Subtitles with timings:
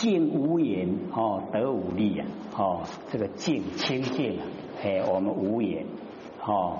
[0.00, 2.26] 静无言哦，得无力啊！
[2.56, 2.80] 哦，
[3.12, 4.46] 这个静清净啊，
[4.82, 5.84] 哎，我们无言
[6.42, 6.78] 哦，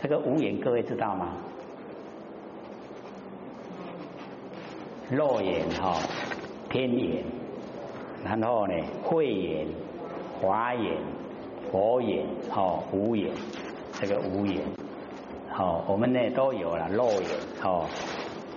[0.00, 1.32] 这个无言各位知道吗？
[5.10, 5.96] 肉眼哈，
[6.70, 7.24] 天眼，
[8.24, 9.66] 然后呢，慧眼、
[10.40, 10.98] 华眼、
[11.72, 12.24] 佛眼，
[12.54, 13.32] 哦，无眼，
[13.94, 14.62] 这个无眼，
[15.50, 17.24] 好，我们呢都有了肉眼，
[17.64, 17.86] 哦。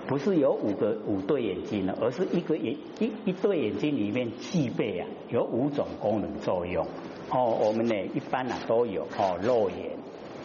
[0.06, 6.86] 不是有五个五对眼睛呢，而是一个眼一一对眼睛里面具备啊有五种功能作用
[7.30, 7.58] 哦。
[7.60, 9.98] 我们呢一般呢都有哦肉眼，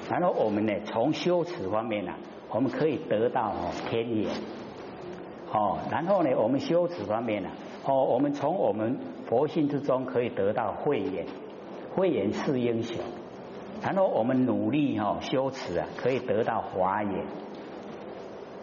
[0.10, 2.12] 然后我们呢从修持方面呢，
[2.50, 4.32] 我们可以得到哦天眼
[5.54, 7.50] 哦，然后呢我们修持方面呢
[7.86, 8.98] 哦，我们从我们
[9.28, 11.28] 佛性之中可以得到慧眼，
[11.96, 12.98] 慧眼是英雄，
[13.84, 17.26] 然后我们努力哈修持啊，可以得到华眼。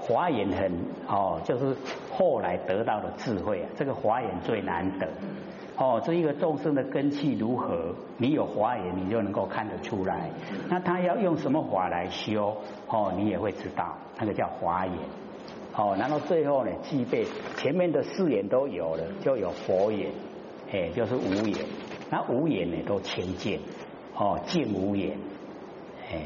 [0.09, 0.73] 华严很
[1.07, 1.77] 哦，就是
[2.11, 5.07] 后来得到的智慧啊，这个华严最难得
[5.77, 6.01] 哦。
[6.03, 10.31] 这一个众生的根气如何，你有华严，你就能够看得出来。
[10.70, 12.56] 那他要用什么法来修
[12.87, 14.95] 哦，你也会知道，那个叫华严
[15.77, 15.95] 哦。
[15.98, 17.27] 然后最后呢，具备
[17.59, 20.11] 前面的四眼都有了，就有佛眼，
[20.72, 21.67] 哎，就是无眼。
[22.09, 23.61] 那无眼呢，都清净
[24.17, 25.19] 哦，净无眼，
[26.11, 26.22] 哎，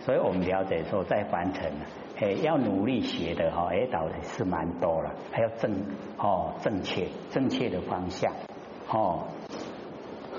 [0.00, 1.86] 所以我们了解说，在凡尘呢。
[2.20, 5.72] 哎，要努力学的哈，哎，导的是蛮多了，还要正
[6.18, 8.30] 哦，正确正确的方向
[8.90, 9.24] 哦。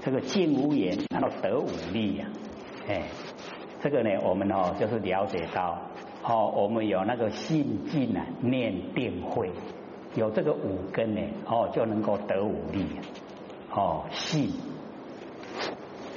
[0.04, 2.28] 这个静无言，然后得五力呀，
[2.88, 3.08] 哎，
[3.82, 5.80] 这个呢，我们哦就是了解到
[6.24, 9.50] 哦，我们有那个信静啊，念定慧，
[10.14, 12.86] 有这个五根呢，哦就能够得五力
[13.74, 14.52] 哦，信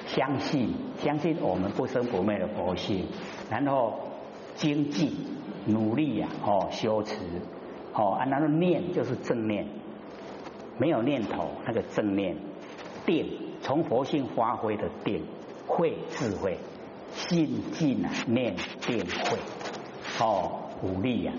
[0.09, 3.07] 相信相信我们不生不灭的佛性，
[3.49, 3.99] 然后
[4.57, 5.33] 精进。
[5.67, 7.17] 努力呀，哦，修持，
[7.95, 9.67] 哦，啊，那个念就是正念，
[10.79, 12.37] 没有念头，那个正念，
[13.07, 13.27] 定，
[13.61, 15.23] 从佛性发挥的定，
[15.67, 16.59] 慧智慧，
[17.13, 19.39] 心静啊，念定慧，
[20.21, 21.33] 哦，武力呀，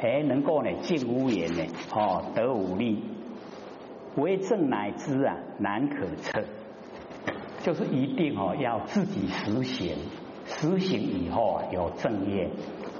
[0.00, 3.02] 哎，能够呢，进屋言呢，哦，得武力，
[4.16, 6.44] 为正乃知啊，难可测，
[7.62, 9.96] 就是一定哦，要自己实行，
[10.46, 12.50] 实行以后，有正业。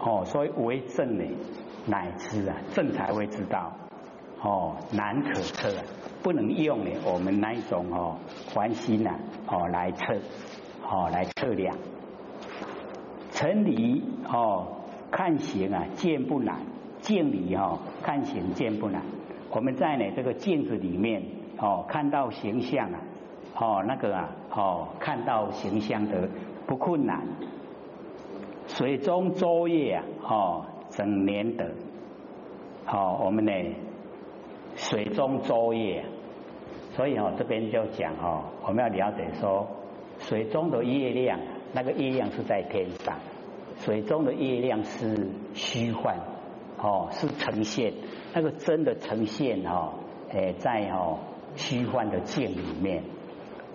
[0.04, 1.24] 哦，所以为正呢，
[1.86, 3.72] 乃知啊，正才会知道。
[4.42, 5.82] 哦，难可测啊，
[6.22, 8.16] 不能用呢我们那一种哦，
[8.52, 9.12] 环心呐，
[9.46, 10.14] 哦来测，
[10.82, 11.76] 哦来测量。
[13.30, 14.66] 成理哦，
[15.12, 16.56] 看形啊，见不难；
[17.00, 19.02] 见理哦，看形见不难。
[19.50, 21.22] 我们在呢这个镜子里面
[21.58, 22.98] 哦，看到形象啊，
[23.54, 26.28] 哦那个啊，哦看到形象的
[26.66, 27.24] 不困难。
[28.76, 31.72] 水中作业啊，哦，整年的，
[32.86, 33.52] 好，我们呢，
[34.76, 36.04] 水中作业，
[36.96, 39.66] 所以哦，这边就讲哦，我们要了解说，
[40.20, 41.38] 水中的月亮，
[41.74, 43.18] 那个月亮是在天上，
[43.76, 46.16] 水中的月亮是虚幻，
[46.78, 47.92] 哦，是呈现，
[48.32, 49.92] 那个真的呈现哦，
[50.30, 51.18] 诶，在哦
[51.56, 53.02] 虚幻的境里面，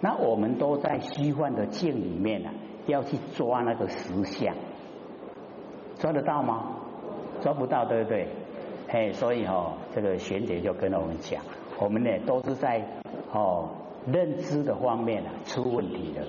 [0.02, 2.50] 那我们都在虚幻的境里面呢，
[2.88, 4.56] 要去抓那个实相。
[6.00, 6.76] 抓得到吗？
[7.42, 8.28] 抓不到，对不对？
[8.90, 11.42] 嘿，所以哦，这个玄姐就跟我们讲，
[11.80, 12.84] 我们呢都是在
[13.32, 13.70] 哦
[14.12, 16.26] 认知的方面啊出问题的，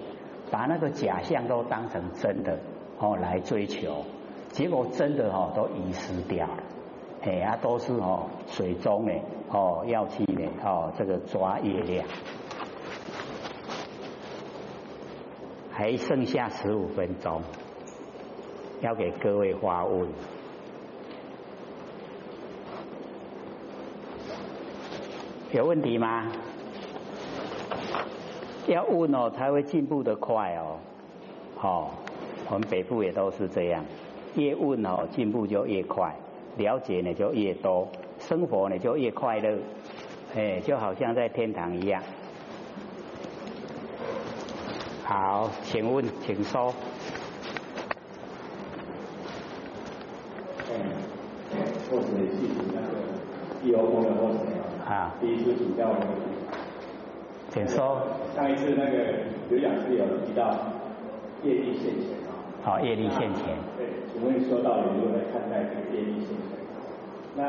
[0.50, 2.58] 把那个假象都当成真的
[2.98, 4.04] 哦来追求，
[4.48, 6.62] 结果真的哦都遗失掉了，
[7.22, 9.12] 哎啊都是哦水中呢
[9.50, 12.06] 哦要去呢哦这个抓月亮，
[15.70, 17.40] 还剩下十五分钟。
[18.80, 20.08] 要给各位发问，
[25.52, 26.30] 有问题吗？
[28.68, 30.76] 要问哦，才会进步的快哦。
[31.56, 31.94] 好，
[32.48, 33.84] 我们北部也都是这样，
[34.36, 36.14] 越问哦，进步就越快，
[36.56, 37.88] 了解呢就越多，
[38.20, 39.58] 生活呢就越快乐。
[40.36, 42.00] 哎，就好像在天堂一样。
[45.02, 46.72] 好，请问，请说。
[51.90, 52.08] 或者是
[52.74, 52.88] 那个
[53.62, 54.38] 地欧风的或者
[54.86, 56.12] 啊，第一次请教那个，
[57.50, 58.00] 请说。
[58.34, 60.54] 上一次那个刘讲师有提到
[61.42, 62.32] 业力现前啊。
[62.62, 63.56] 好，业力现前。
[63.76, 66.56] 对，请问说到底如何来看待这个业力现前？
[67.36, 67.42] 那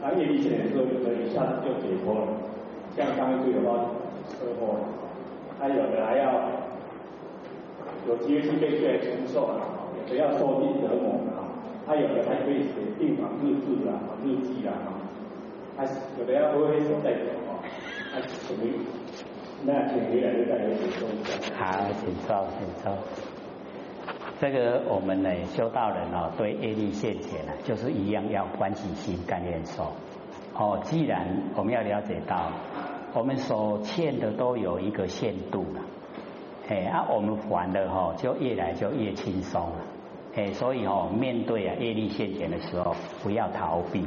[0.00, 2.26] 当业力现前的时候，有的一下子就解脱了，
[2.96, 3.90] 像刚一次有话
[4.30, 4.78] 车祸，
[5.58, 6.46] 他有的还要
[8.06, 9.60] 有机会去被罪来承受啊，
[9.98, 11.27] 有的要受尽折磨啊。
[11.88, 14.76] 他有的还可以写病房日志啊、日记啊，
[15.74, 15.84] 他
[16.18, 17.64] 有的要挥挥手带走啊，
[18.12, 18.60] 他什么
[19.64, 21.32] 那请回来就再来补充一下。
[21.56, 22.92] 好，请坐，请坐。
[24.38, 29.94] 这个我们呢，修道人哦，对业力现前呢，就是一样要欢喜心、甘愿受。
[30.54, 31.26] 哦，既然
[31.56, 32.52] 我们要了解到，
[33.14, 35.80] 我们所欠的都有一个限度了，
[36.68, 39.76] 哎，啊，我们还的哈，就越来就越轻松了，
[40.38, 42.94] 哎，所以哦，面对啊业力现前的时候，
[43.24, 44.06] 不要逃避，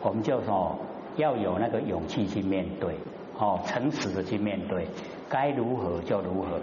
[0.00, 0.74] 我们就说
[1.16, 2.94] 要有那个勇气去面对，
[3.38, 4.86] 哦，诚实的去面对，
[5.28, 6.58] 该如何就如何，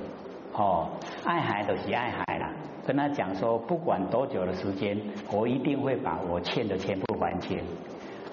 [0.53, 0.89] 哦，
[1.23, 2.51] 爱孩子是爱孩啦，
[2.87, 4.99] 跟他讲说，不管多久的时间，
[5.31, 7.59] 我一定会把我欠的全部还清。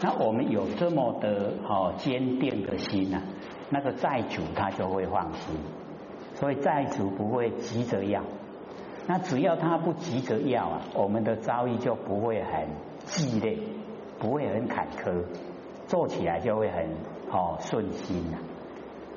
[0.01, 3.21] 那我们有这么的哦坚定的心呐，
[3.69, 5.55] 那个债主他就会放心，
[6.33, 8.23] 所以债主不会急着要。
[9.07, 12.67] 那只要他不急着要啊，我们的遭遇就不会很
[13.05, 13.59] 激烈，
[14.19, 15.25] 不会很坎坷，
[15.87, 16.87] 做起来就会很
[17.31, 18.39] 哦顺心呐。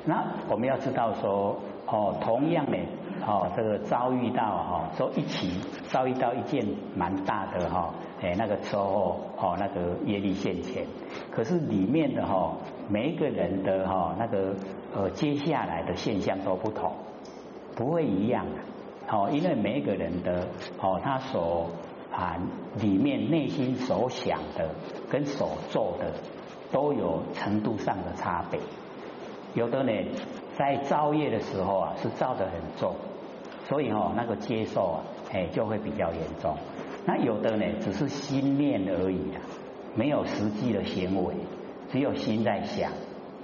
[0.06, 2.78] 那我们要知道说哦，同样的
[3.26, 6.66] 哦，这个遭遇到哈，说一起遭遇到一件
[6.96, 7.94] 蛮大的哈。
[8.22, 10.86] 哎，那个车祸哦，那个业力现前，
[11.32, 12.56] 可是里面的哈，
[12.90, 14.56] 每一个人的哈，那个
[14.96, 16.92] 呃，接下来的现象都不同，
[17.76, 18.62] 不会一样的
[19.08, 20.48] 哦，因为每一个人的
[20.82, 21.70] 哦，他所
[22.12, 22.38] 啊
[22.80, 24.70] 里面内心所想的
[25.12, 26.14] 跟所做的
[26.72, 28.60] 都有程度上的差别，
[29.54, 29.92] 有的呢，
[30.58, 32.96] 在造业的时候啊，是造的很重，
[33.68, 36.56] 所以哦，那个接受啊，哎，就会比较严重。
[37.06, 39.42] 那有的呢，只是心念而已啊，
[39.94, 41.36] 没有实际的行为，
[41.92, 42.92] 只有心在想，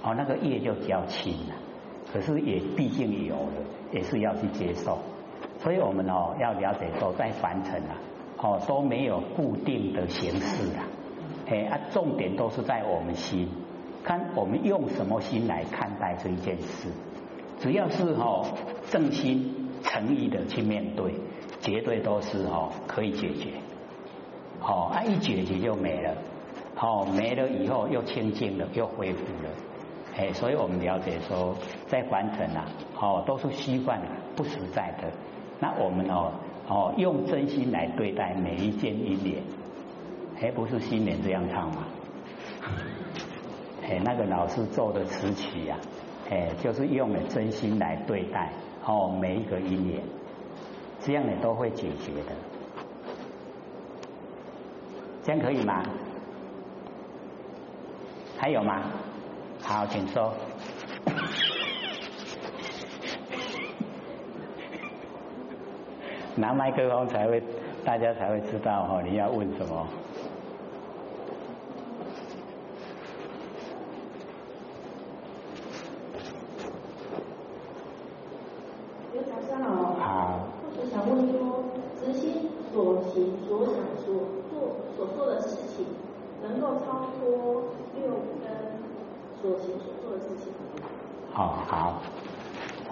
[0.02, 1.54] 哦，那个业就比较轻了。
[2.12, 3.52] 可是也毕竟有了，
[3.92, 4.98] 也是要去接受。
[5.62, 7.94] 所以我们哦要了解说，在凡尘啊，
[8.38, 10.84] 哦都没有固定的形式啊，
[11.48, 13.48] 哎啊，重点都是在我们心，
[14.02, 16.88] 看我们用什么心来看待这一件事。
[17.58, 18.44] 只要是哦
[18.90, 21.14] 正心诚意的去面对。
[21.60, 23.50] 绝对都是哦，可以解决，
[24.58, 26.12] 好啊，一解决就没了，
[26.74, 29.50] 好没了以后又清净了，又恢复了，
[30.16, 31.54] 哎，所以我们了解说，
[31.86, 32.64] 在凡尘啊，
[33.00, 34.02] 哦，都是虚幻
[34.34, 35.12] 不实在的。
[35.62, 36.32] 那我们哦
[36.68, 39.40] 哦，用真心来对待每一件因缘，
[40.40, 41.84] 哎，不是新年这样唱吗？
[43.86, 45.78] 哎，那个老师做的词曲呀，
[46.28, 48.50] 哎，就是用了真心来对待
[48.84, 50.02] 哦每一个因缘。
[50.98, 52.32] 这样你都会解决的，
[55.22, 55.80] 这样可以吗？
[58.36, 58.82] 还有吗？
[59.62, 60.34] 好，请说。
[66.34, 67.42] 拿麦克风才会，
[67.84, 69.86] 大家才会知道哈，你要问什么。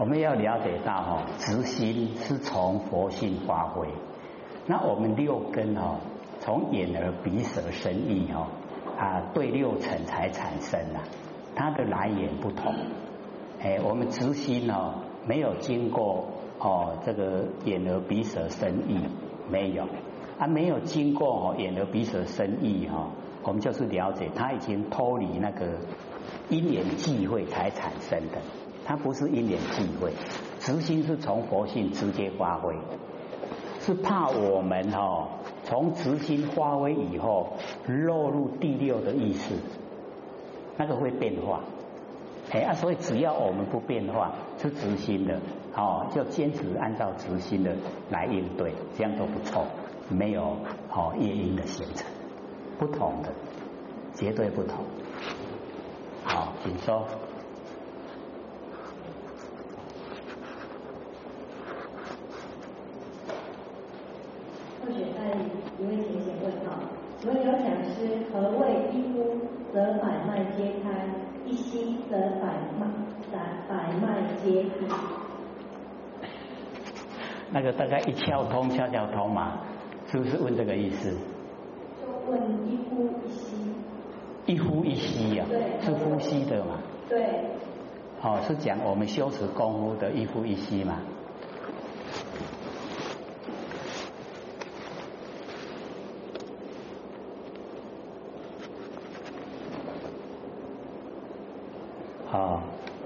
[0.00, 3.86] 我们要了解到哈，直心是从佛性发挥。
[4.66, 6.00] 那我们六根哈，
[6.40, 8.48] 从眼耳鼻舌身意哈
[8.98, 11.04] 啊，对六尘才产生啊，
[11.54, 12.74] 它的来源不同。
[13.60, 14.94] 哎，我们直心哦，
[15.26, 16.28] 没有经过
[16.58, 19.04] 哦这个眼耳鼻舌身意，
[19.50, 19.86] 没有
[20.38, 23.10] 啊，没有经过哦眼耳鼻舌身意哈，
[23.42, 25.66] 我们就是了解，它已经脱离那个
[26.48, 28.38] 因缘际会才产生的。
[28.90, 30.12] 它不是因缘际会，
[30.58, 32.74] 直心是从佛性直接发挥，
[33.78, 35.28] 是怕我们哈
[35.62, 37.52] 从执心发挥以后
[37.86, 39.54] 落入第六的意识，
[40.76, 41.60] 那个会变化，
[42.50, 45.38] 哎啊，所以只要我们不变化，是直心的，
[45.76, 47.76] 哦，就坚持按照直心的
[48.10, 49.66] 来应对，这样都不错，
[50.08, 50.56] 没有
[50.90, 52.04] 哦业因的形成，
[52.76, 53.28] 不同的，
[54.16, 54.78] 绝对不同，
[56.24, 57.06] 好，请说。
[65.78, 66.52] 一位浅显问
[67.20, 69.38] 号，请问有讲师何谓一呼
[69.72, 71.04] 则百脉皆开，
[71.44, 72.46] 一吸则百
[72.78, 72.86] 脉
[73.30, 74.86] 百百脉皆闭？
[77.52, 79.58] 那个大概一窍通，窍窍通嘛，
[80.06, 81.14] 是不是问这个意思？
[82.00, 83.56] 就问一呼一吸。
[84.46, 85.44] 一呼一吸呀，
[85.82, 86.78] 是呼吸的嘛？
[87.08, 87.22] 对。
[88.22, 90.96] 哦，是讲我们修持功夫的一呼一吸嘛？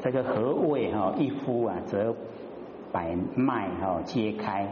[0.05, 2.15] 这个何谓哈，一呼啊，则
[2.93, 4.67] 百脉哈皆开；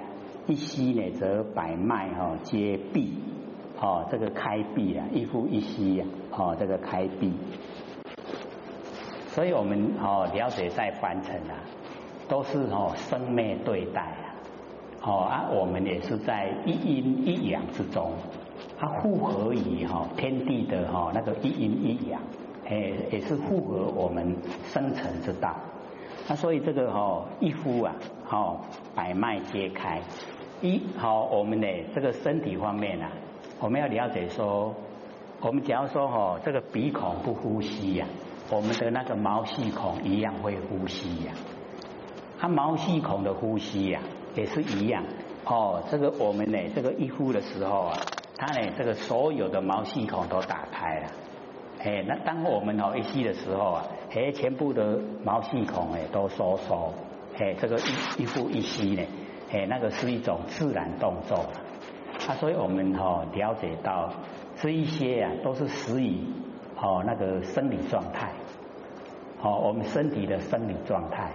[0.46, 3.14] 一吸呢，则百脉哈皆闭。
[3.80, 7.32] 哦，这个开闭啊，一呼一吸呀，哦，这个开闭。
[9.28, 11.64] 所以我们哦了解在凡尘啊，
[12.28, 14.36] 都是哦生灭对待啊，
[15.02, 18.12] 哦啊，我们也是在一阴一阳之中，
[18.78, 22.20] 它复合于哈天地的哈那个一阴一阳，
[22.72, 25.54] 哎，也是符合我们生存之道。
[26.26, 27.92] 那所以这个哈一呼啊，
[28.24, 28.64] 好
[28.94, 30.00] 百脉皆开，
[30.62, 33.12] 一好我们的这个身体方面啊，
[33.60, 34.74] 我们要了解说，
[35.42, 38.06] 我们假如说哈这个鼻孔不呼吸呀。
[38.50, 41.32] 我们的那个毛细孔一样会呼吸呀，
[42.38, 44.00] 它毛细孔的呼吸呀
[44.34, 45.04] 也是一样
[45.46, 45.82] 哦。
[45.90, 47.98] 这个我们呢，这个一呼的时候啊，
[48.36, 51.08] 它呢这个所有的毛细孔都打开了，
[51.84, 56.92] 哎，那当我们哦一吸的时候啊，哎，全部的毛细孔哎都收缩，
[57.38, 59.02] 哎，这个一一呼一吸呢，
[59.52, 61.36] 哎，那个是一种自然动作
[62.28, 64.10] 啊，所以我们哦了解到
[64.60, 66.20] 这一些啊都是始于
[66.76, 68.30] 哦那个生理状态。
[69.44, 71.32] 哦，我们身体的生理状态，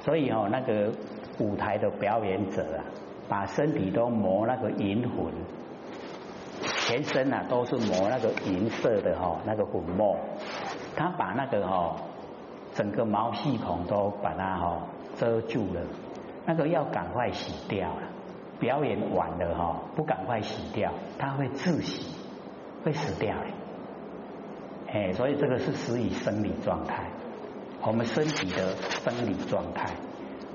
[0.00, 0.92] 所以哦，那个
[1.38, 2.84] 舞台的表演者啊，
[3.30, 5.32] 把身体都磨那个银魂，
[6.90, 10.16] 全身啊都是磨那个银色的哈那个粉末，
[10.96, 11.94] 他把那个哈
[12.74, 14.82] 整个毛细孔都把它哈
[15.14, 15.82] 遮住了，
[16.44, 18.02] 那个要赶快洗掉了，
[18.58, 22.12] 表演完了哈不赶快洗掉，他会窒息，
[22.84, 23.52] 会死掉嘞，
[24.92, 27.04] 哎，所以这个是死于生理状态。
[27.86, 29.94] 我们身体的生理状态，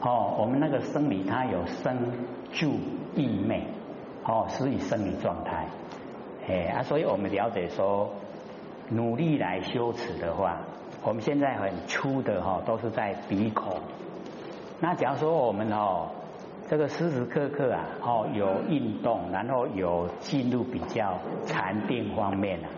[0.02, 2.12] 哦，我们那个生理它有生
[2.52, 2.74] 住
[3.16, 3.66] 意昧，
[4.26, 5.68] 哦，死以生理状态，
[6.48, 8.10] 哎啊，所以我们了解说，
[8.90, 10.60] 努力来修持的话，
[11.04, 13.78] 我们现在很粗的哈，都是在鼻孔。
[14.80, 16.08] 那假如说我们哦，
[16.70, 22.70] 这个时时刻刻啊，哦有运动，然后有进入比较禅定方面啊，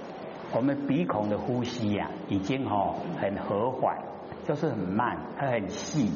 [0.56, 3.98] 我们鼻孔的呼吸呀，已经哦很和缓。
[4.46, 6.10] 就是很慢，它很细，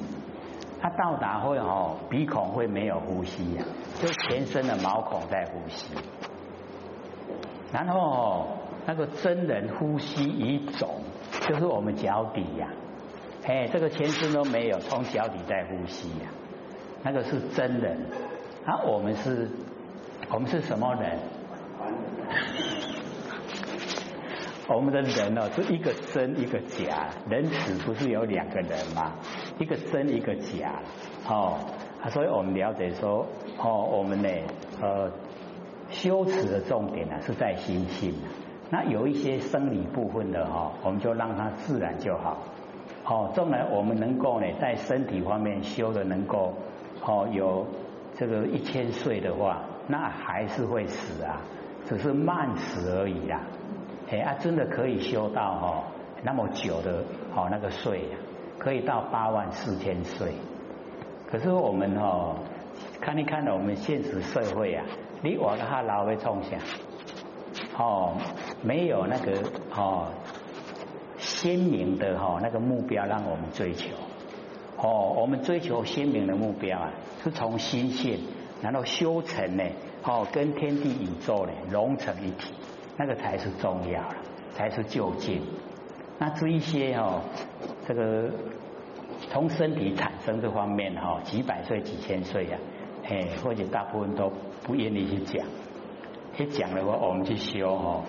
[0.79, 3.65] 它到达会哦，鼻孔会没有呼吸呀，
[3.99, 5.93] 就全身的毛孔在呼吸，
[7.71, 8.47] 然后
[8.85, 10.89] 那个真人呼吸一种，
[11.47, 12.67] 就是我们脚底呀，
[13.45, 16.27] 哎，这个全身都没有，从脚底在呼吸呀，
[17.03, 17.97] 那个是真人，
[18.65, 19.49] 啊，我们是，
[20.29, 21.19] 我们是什么人？
[24.67, 29.11] 我们的人哦，是一个真一个假，人死不是有两个人吗？
[29.59, 30.81] 一个真一个假，
[31.27, 31.57] 哦，
[32.09, 33.25] 所以我们了解说，
[33.57, 34.29] 哦，我们呢，
[34.81, 35.11] 呃，
[35.91, 38.13] 修持的重点呢是在心性，
[38.69, 42.37] 那有一些生理部分的哈，我们就让它自然就好，
[43.05, 46.53] 哦，纵然我们能够呢在身体方面修的能够，
[47.05, 47.67] 哦，有
[48.15, 51.41] 这个一千岁的话，那还是会死啊，
[51.85, 53.41] 只是慢死而已啦。
[54.09, 55.83] 哎啊，真的可以修到哈
[56.23, 57.03] 那么久的
[57.35, 58.05] 哦那个岁，
[58.57, 60.33] 可以到八万四千岁。
[61.29, 62.35] 可是我们哦
[62.99, 64.85] 看一看我们现实社会啊，
[65.21, 66.59] 你我的哈老会冲想
[67.77, 68.15] 哦，
[68.63, 69.41] 没有那个
[69.75, 70.07] 哦
[71.17, 73.89] 鲜明的哈那个目标让我们追求
[74.77, 76.91] 哦，我们追求鲜明的目标啊，
[77.23, 78.19] 是从心性，
[78.61, 79.63] 然后修成呢
[80.03, 82.53] 哦跟天地宇宙呢融成一体。
[82.97, 84.15] 那个才是重要了，
[84.53, 85.41] 才是究竟。
[86.19, 87.21] 那这一些哦，
[87.87, 88.29] 这个
[89.29, 92.57] 从身体产生这方面哈，几百岁、几千岁呀，
[93.11, 94.31] 哎，或者大部分都
[94.63, 95.45] 不愿意去讲。
[96.37, 98.03] 一讲的话，我们去修哈，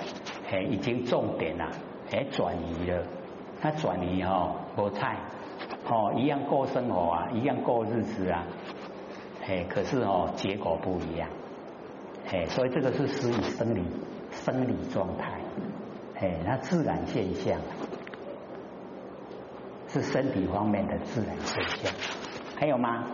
[0.48, 1.68] 哎，已经重点了，
[2.12, 3.02] 哎，转移了。
[3.60, 5.16] 那转移哈，不菜
[5.88, 8.46] 哦，一样过生活啊，一样过日子啊，
[9.44, 11.28] 哎，可是哦，结果不一样。
[12.30, 13.82] 哎，所以这个是属于生理。
[14.34, 15.42] 生理状态，
[16.18, 17.60] 哎，那自然现象
[19.88, 21.92] 是身体方面的自然现象，
[22.58, 23.08] 还有吗？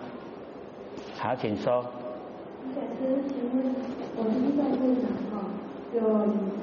[1.21, 1.83] 好，请说。
[1.83, 3.75] 老师，请问
[4.15, 5.51] 我们在会场哈，
[5.93, 5.99] 有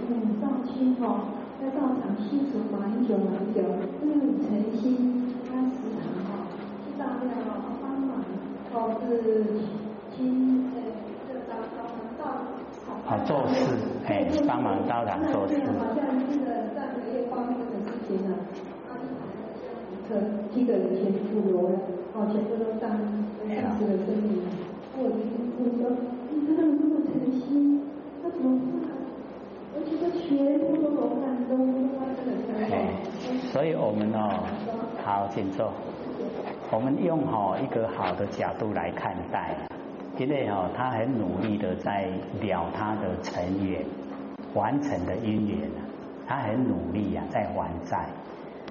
[0.07, 1.27] 嗯少卿哈，
[1.59, 3.59] 在道场信主蛮久蛮久，
[4.01, 4.15] 因为
[4.47, 6.47] 诚心他时常哈
[6.87, 7.35] 去大庙
[7.83, 8.23] 帮忙，
[8.71, 9.43] 或是
[10.15, 10.79] 亲呃
[11.27, 12.23] 这道场道。
[13.05, 13.75] 好做事，
[14.07, 15.59] 哎，帮忙道场做事。
[15.67, 18.33] 好像这个上个月发生的事情呢，
[18.87, 19.51] 他就把那个
[20.07, 20.15] 车
[20.55, 21.75] 几个人全部挪了，
[22.13, 22.89] 哦，全部都上
[26.31, 27.81] 你看他们这么诚心，
[28.23, 28.89] 他怎么办？
[29.75, 31.55] 而且他全部都罗汉都
[31.97, 32.65] 发生了。
[32.71, 32.73] 哎，
[33.51, 34.43] 所以我们哦，
[35.03, 35.71] 好，请坐。
[36.71, 39.55] 我们用好一个好的角度来看待，
[40.17, 42.09] 因为哦，他很努力的在
[42.41, 43.85] 了他的成缘，
[44.53, 45.69] 完成的姻缘，
[46.25, 48.07] 他很努力呀，在还债。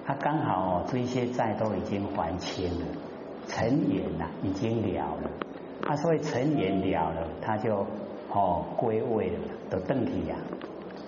[0.05, 2.87] 他刚好哦，这些债都已经还清了，
[3.47, 5.31] 成缘呐，已经了了。
[5.87, 7.87] 啊所以成缘了了，他就
[8.31, 9.39] 哦归位了，
[9.71, 10.37] 得登体呀。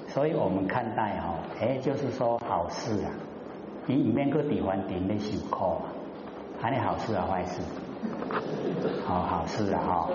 [0.08, 3.10] 所以我们看待哈，哎，就是说好事啊，
[3.86, 5.82] 你里面个地方顶的辛苦啊，
[6.60, 7.60] 还是好事啊，坏事？
[9.06, 10.08] 好好事啊哈。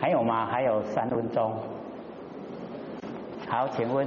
[0.00, 0.46] 还有吗？
[0.46, 1.52] 还有三分钟。
[3.46, 4.06] 好，请问。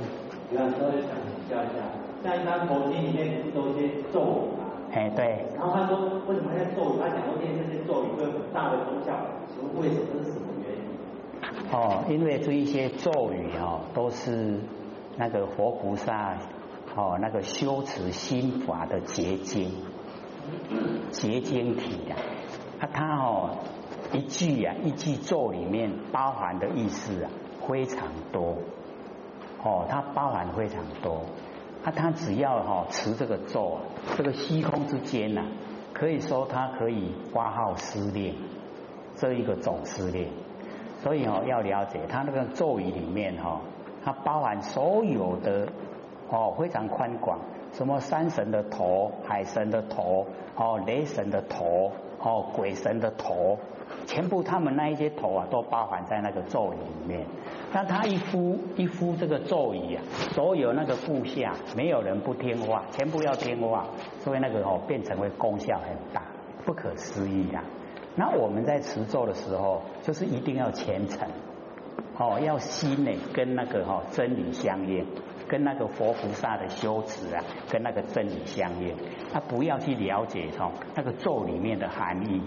[0.50, 1.10] 那稍微想
[1.50, 1.84] 教一下，
[2.24, 4.48] 在一般佛经里面都一些咒？
[4.94, 5.44] 哎，对。
[5.58, 5.98] 然后他说，
[6.28, 7.00] 为什么要咒语？
[7.02, 9.12] 他讲说念这些咒语会有很大的功效，
[9.50, 10.06] 请问为什么？
[10.14, 10.84] 这是什么原因？
[11.72, 14.60] 哦，因为这一些咒语哦，都是
[15.18, 16.38] 那个活菩萨
[16.96, 19.72] 哦，那个修持心法的结晶，
[21.10, 22.16] 结晶体呀。
[22.80, 23.58] 啊，它哦
[24.14, 27.32] 一句啊，一句咒里面包含的意思啊
[27.68, 28.58] 非常多。
[29.64, 31.24] 哦，它包含非常多。
[31.84, 33.80] 啊，他只要哈持这个咒，
[34.16, 35.44] 这个虚空之间呐，
[35.94, 38.36] 可以说他可以发号施令，
[39.16, 40.30] 这一个总司令。
[41.02, 43.60] 所以哦，要了解他那个咒语里面哈，
[44.06, 45.68] 它包含所有的
[46.30, 47.40] 哦，非常宽广，
[47.74, 50.26] 什么山神的头、海神的头、
[50.56, 53.60] 哦雷神的头、哦鬼神的头，
[54.06, 57.26] 全部他们那一些头啊，都包含在那个咒语里面。
[57.72, 63.88] 那他一呼一呼这个咒语啊，所有那个部下没有人不听话，全部要听话，
[64.20, 66.22] 所以那个哦变成为功效很大，
[66.66, 67.64] 不可思议呀。
[68.16, 71.28] 那我们在持咒的时候，就是一定要虔诚，
[72.18, 75.04] 哦，要心呢跟那个哈真理相应，
[75.48, 78.96] 跟那个佛菩萨的修持啊，跟那个真理相应。
[79.34, 82.40] 他不要去了解哦那个咒里面的含义，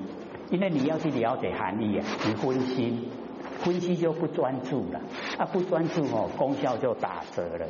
[0.51, 3.09] 因为你要去了解含义啊，你分心，
[3.59, 5.01] 分析就不专注了，
[5.39, 7.67] 啊不专注哦，功效就打折了。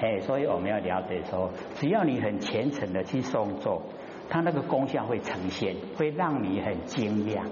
[0.00, 3.82] 哎，所以我们要了解说，只要你很虔诚的去诵咒。
[4.32, 7.42] 它那个功效会呈现，会让你很惊讶，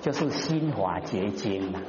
[0.00, 1.80] 就是心华结晶嘛，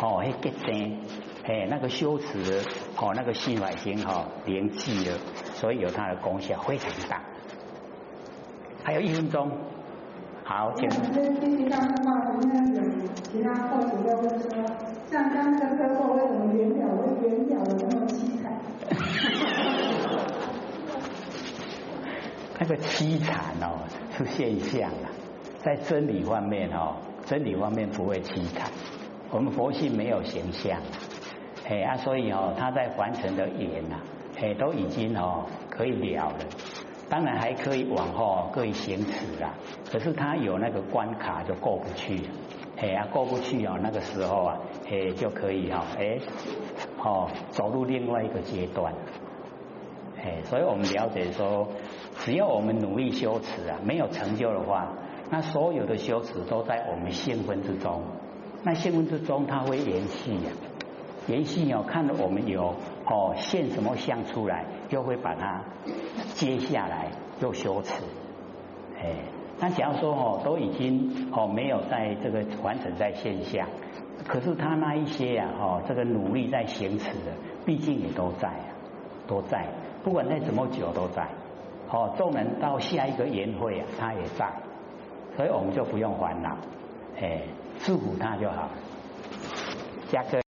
[0.00, 0.98] 哦，一结晶，
[1.44, 2.62] 哎，那个修持，
[2.96, 5.18] 哦，那个心法经哈连记了，
[5.56, 7.20] 所以有它的功效非常大。
[8.88, 9.50] 还有一分钟，
[10.44, 10.88] 好，请。
[10.88, 12.80] 这经济上的话，应该有
[13.30, 14.48] 其他后主又会说，
[15.10, 18.50] 像刚那个车祸，为什么原表会原表的那么凄惨？
[22.58, 23.76] 那个凄惨哦
[24.16, 25.12] 是现象啊，
[25.62, 26.96] 在真理方面哦，
[27.26, 28.70] 真理方面不会凄惨。
[29.30, 30.80] 我们佛性没有形象，
[31.68, 33.96] 哎啊，所以哦，他在凡尘的缘呐，
[34.40, 36.38] 哎都已经哦可以了了，
[37.08, 39.54] 当然还可以往后可以行持啦。
[39.90, 42.20] 可是他有那个关卡就过不去，
[42.76, 44.58] 哎啊过不去哦，那个时候啊，
[44.90, 46.18] 哎就可以哈，哎
[47.02, 48.92] 哦走入另外一个阶段。
[50.20, 51.68] 哎，所以我们了解说，
[52.18, 54.92] 只要我们努力修持啊，没有成就的话，
[55.30, 58.02] 那所有的修持都在我们兴奋之中。
[58.64, 60.50] 那兴奋之中，它会延续呀，
[61.28, 62.74] 延续哦，看到我们有
[63.06, 65.62] 哦现什么相出来，又会把它
[66.34, 67.94] 接下来又修持。
[69.00, 69.12] 哎，
[69.60, 73.66] 那假如说哦都已经哦没有在这个完成在线下，
[74.26, 77.32] 可是他那一些呀哦这个努力在行持的，
[77.64, 78.70] 毕竟也都在啊，
[79.26, 79.66] 都在。
[80.02, 81.28] 不管再怎么久都在，
[81.90, 84.48] 哦，众人到下一个宴会啊，他也在，
[85.36, 86.56] 所以我们就不用烦恼，
[87.20, 87.42] 哎，
[87.78, 88.68] 祝福他就好，
[90.10, 90.40] 加个。